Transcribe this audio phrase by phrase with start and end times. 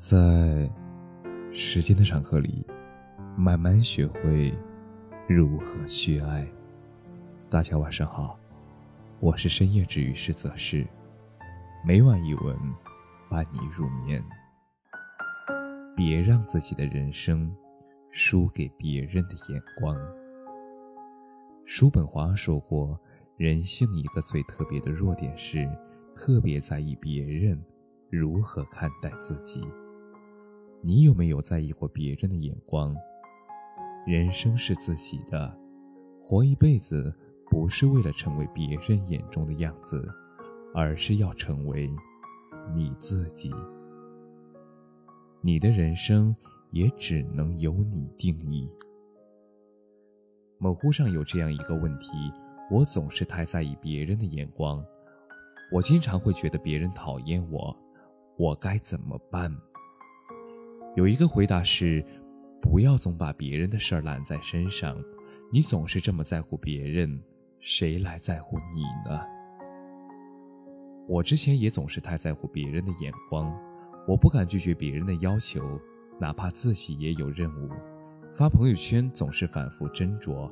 [0.00, 0.16] 在
[1.52, 2.66] 时间的长河里，
[3.36, 4.50] 慢慢学会
[5.28, 6.50] 如何去爱。
[7.50, 8.40] 大家晚上好，
[9.20, 10.86] 我是深夜治愈师泽是，
[11.84, 12.56] 每晚一文
[13.28, 14.24] 伴你入眠。
[15.94, 17.54] 别让自己的人生
[18.08, 19.94] 输给别人的眼光。
[21.66, 22.98] 叔本华说过，
[23.36, 25.68] 人性一个最特别的弱点是
[26.14, 27.62] 特别在意别人。
[28.08, 29.62] 如何看待自己？
[30.82, 32.96] 你有没有在意过别人的眼光？
[34.06, 35.54] 人生是自己的，
[36.22, 37.14] 活一辈子
[37.50, 40.08] 不是为了成为别人眼中的样子，
[40.74, 41.90] 而是要成为
[42.74, 43.50] 你自己。
[45.42, 46.34] 你的人生
[46.70, 48.66] 也只能由你定义。
[50.56, 52.16] 某乎上有这样一个问题：
[52.70, 54.82] 我总是太在意别人的眼光，
[55.70, 57.76] 我经常会觉得别人讨厌我。
[58.38, 59.54] 我该怎么办？
[60.96, 62.04] 有一个回答是：
[62.60, 64.96] 不要总把别人的事儿揽在身上。
[65.52, 67.22] 你总是这么在乎别人，
[67.60, 69.20] 谁来在乎你呢？
[71.06, 73.56] 我之前也总是太在乎别人的眼光，
[74.06, 75.80] 我不敢拒绝别人的要求，
[76.18, 77.70] 哪怕自己也有任务。
[78.32, 80.50] 发朋友圈总是反复斟酌，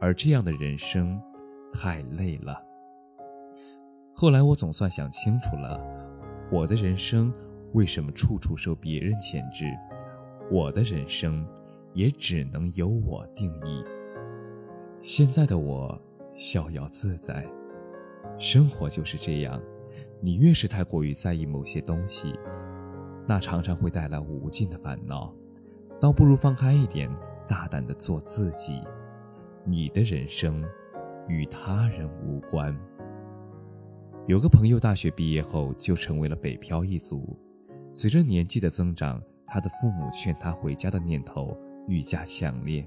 [0.00, 1.20] 而这样的人生
[1.72, 2.60] 太累了。
[4.12, 5.80] 后来我总算想清楚了。
[6.50, 7.32] 我的人生
[7.72, 9.66] 为什么处处受别人牵制？
[10.50, 11.46] 我的人生
[11.92, 13.84] 也只能由我定义。
[15.00, 16.00] 现在的我
[16.32, 17.46] 逍遥自在，
[18.38, 19.60] 生活就是这样。
[20.20, 22.38] 你越是太过于在意某些东西，
[23.26, 25.32] 那常常会带来无尽的烦恼。
[26.00, 27.10] 倒不如放开一点，
[27.46, 28.80] 大胆的做自己。
[29.64, 30.64] 你的人生
[31.28, 32.76] 与他人无关。
[34.26, 37.36] 有个朋友大学毕业后就成为了北漂一族，
[37.92, 42.86] 随着年纪的增长，他的父母劝他回家的念头愈加强烈。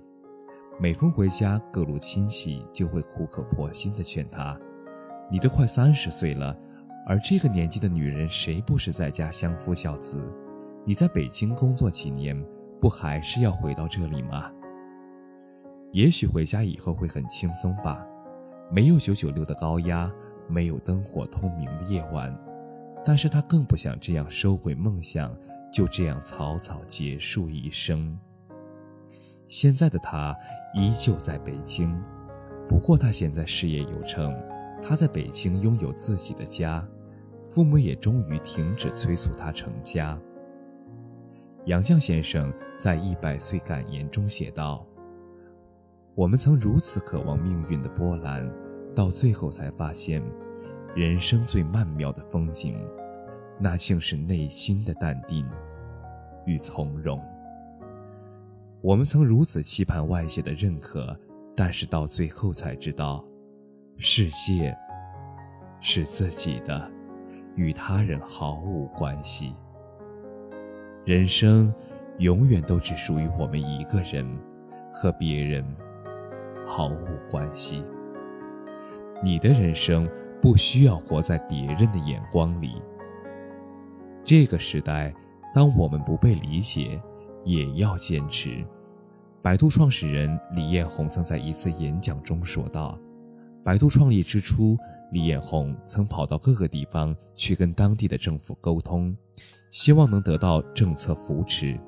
[0.80, 4.58] 每逢回家，各路亲戚就会苦口婆心地劝他
[5.30, 6.58] ：“你都快三十岁了，
[7.06, 10.22] 而这个年纪的女人谁不是在家相夫教子？
[10.86, 12.40] 你在北京工作几年，
[12.80, 14.52] 不还是要回到这里吗？
[15.92, 18.06] 也许回家以后会很轻松吧，
[18.72, 20.12] 没有九九六的高压。”
[20.50, 22.38] 没有灯火通明的夜晚，
[23.04, 25.36] 但是他更不想这样收回梦想，
[25.72, 28.18] 就这样草草结束一生。
[29.48, 30.36] 现在的他
[30.76, 32.00] 依旧在北京，
[32.70, 34.34] 不过他现在事业有成，
[34.82, 36.88] 他在北京拥有自己的家，
[37.44, 40.18] 父母也终于停止催促他成家。
[41.66, 44.86] 杨绛先生在《一百岁感言》中写道
[46.16, 48.50] ：“我们曾如此渴望命运的波澜。”
[48.94, 50.22] 到最后才发现，
[50.94, 52.78] 人生最曼妙的风景，
[53.58, 55.50] 那竟是内心的淡定
[56.46, 57.24] 与从容。
[58.82, 61.18] 我们曾如此期盼外界的认可，
[61.56, 63.26] 但是到最后才知道，
[63.96, 64.78] 世界
[65.80, 66.92] 是自己的，
[67.56, 69.56] 与他人毫无关系。
[71.06, 71.74] 人生
[72.18, 74.28] 永远都只属于我们一个人，
[74.92, 75.66] 和别人
[76.68, 77.86] 毫无关系。
[79.24, 80.10] 你的人生
[80.42, 82.82] 不需要活在别人的眼光里。
[84.24, 85.14] 这个时代，
[85.54, 87.02] 当我们不被理解，
[87.44, 88.66] 也要坚持。
[89.42, 92.98] 百度创始人李彦宏曾在一次演讲中说道
[93.64, 94.78] ：“百度创立之初，
[95.12, 99.16] 李彦宏曾跑到各个地方去跟当地的政府沟通，
[99.72, 101.80] 希望能得到政策扶持。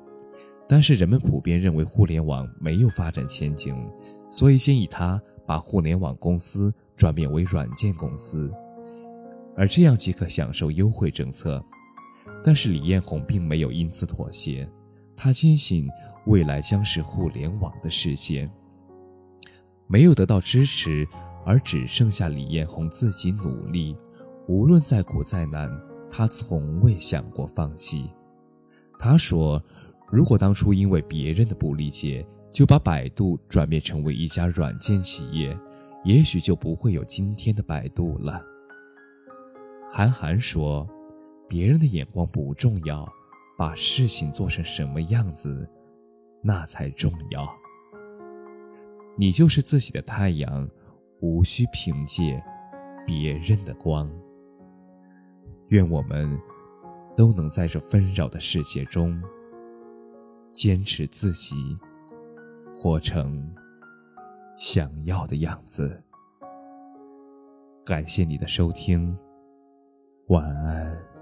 [0.68, 3.76] 但是人们普遍认为互联网没有发展前景，
[4.30, 8.52] 所以建议他。”把互联网公司转变为软件公司，
[9.56, 11.64] 而这样即可享受优惠政策。
[12.42, 14.68] 但是李彦宏并没有因此妥协，
[15.16, 15.88] 他坚信
[16.26, 18.50] 未来将是互联网的世界。
[19.86, 21.06] 没有得到支持，
[21.44, 23.96] 而只剩下李彦宏自己努力。
[24.46, 25.70] 无论再苦再难，
[26.10, 28.10] 他从未想过放弃。
[28.98, 29.62] 他说
[30.10, 35.58] ：“如果当初因为别人的不理解，”就把百度转变成为一家软件企业，
[36.04, 38.40] 也许就不会有今天的百度了。
[39.90, 40.88] 韩寒说
[41.50, 43.12] ：“别人的眼光不重要，
[43.58, 45.68] 把事情做成什么样子，
[46.42, 47.44] 那才重要。
[49.18, 50.68] 你就是自己的太阳，
[51.20, 52.40] 无需凭借
[53.04, 54.08] 别人的光。”
[55.70, 56.40] 愿我们
[57.16, 59.20] 都能在这纷扰的世界中
[60.52, 61.56] 坚持自己。
[62.76, 63.54] 活成
[64.56, 66.02] 想要的样子。
[67.84, 69.16] 感谢你的收听，
[70.28, 71.13] 晚安。